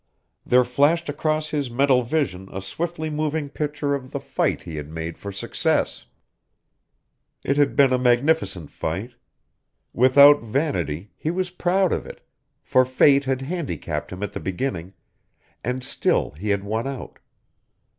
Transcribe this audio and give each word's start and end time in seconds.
There 0.43 0.63
flashed 0.63 1.09
across 1.09 1.49
his 1.49 1.69
mental 1.69 2.01
vision 2.01 2.49
a 2.51 2.59
swiftly 2.59 3.07
moving 3.11 3.49
picture 3.49 3.93
of 3.93 4.09
the 4.09 4.19
fight 4.19 4.63
he 4.63 4.77
had 4.77 4.89
made 4.89 5.15
for 5.15 5.31
success. 5.31 6.07
It 7.45 7.55
had 7.55 7.75
been 7.75 7.93
a 7.93 7.99
magnificent 7.99 8.71
fight. 8.71 9.13
Without 9.93 10.41
vanity 10.41 11.11
he 11.15 11.29
was 11.29 11.51
proud 11.51 11.93
of 11.93 12.07
it, 12.07 12.25
for 12.63 12.83
fate 12.83 13.25
had 13.25 13.43
handicapped 13.43 14.11
him 14.11 14.23
at 14.23 14.33
the 14.33 14.39
beginning, 14.39 14.93
and 15.63 15.83
still 15.83 16.31
he 16.31 16.49
had 16.49 16.63
won 16.63 16.87
out. 16.87 17.19